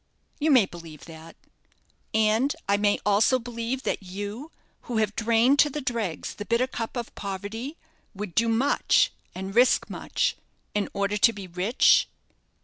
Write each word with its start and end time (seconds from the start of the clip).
"You 0.39 0.49
may 0.49 0.65
believe 0.65 1.05
that." 1.05 1.35
"And 2.11 2.55
I 2.67 2.75
may 2.75 2.97
also 3.05 3.37
believe 3.37 3.83
that 3.83 4.01
you, 4.01 4.49
who 4.85 4.97
have 4.97 5.15
drained 5.15 5.59
to 5.59 5.69
the 5.69 5.79
dregs 5.79 6.33
the 6.33 6.43
bitter 6.45 6.65
cup 6.65 6.97
of 6.97 7.13
poverty, 7.13 7.77
would 8.15 8.33
do 8.33 8.49
much, 8.49 9.11
and 9.35 9.53
risk 9.53 9.91
much, 9.91 10.35
in 10.73 10.89
order 10.95 11.17
to 11.17 11.33
be 11.33 11.45
rich?" 11.45 12.07